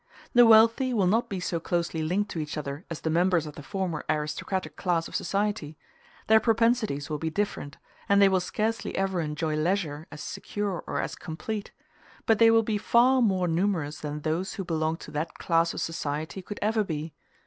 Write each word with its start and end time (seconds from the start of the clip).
The 0.33 0.47
wealthy 0.47 0.95
will 0.95 1.05
not 1.05 1.29
be 1.29 1.39
so 1.39 1.59
closely 1.59 2.01
linked 2.01 2.31
to 2.31 2.39
each 2.39 2.57
other 2.57 2.85
as 2.89 3.01
the 3.01 3.11
members 3.11 3.45
of 3.45 3.53
the 3.53 3.61
former 3.61 4.03
aristocratic 4.09 4.75
class 4.75 5.07
of 5.07 5.15
society: 5.15 5.77
their 6.25 6.39
propensities 6.39 7.07
will 7.07 7.19
be 7.19 7.29
different, 7.29 7.77
and 8.09 8.19
they 8.19 8.27
will 8.27 8.39
scarcely 8.39 8.95
ever 8.95 9.21
enjoy 9.21 9.55
leisure 9.55 10.07
as 10.11 10.23
secure 10.23 10.83
or 10.87 10.99
as 11.03 11.13
complete: 11.13 11.71
but 12.25 12.39
they 12.39 12.49
will 12.49 12.63
be 12.63 12.79
far 12.79 13.21
more 13.21 13.47
numerous 13.47 13.99
than 13.99 14.21
those 14.21 14.53
who 14.55 14.65
belonged 14.65 15.01
to 15.01 15.11
that 15.11 15.35
class 15.35 15.71
of 15.71 15.81
society 15.81 16.41
could 16.41 16.57
ever 16.63 16.83
be. 16.83 17.13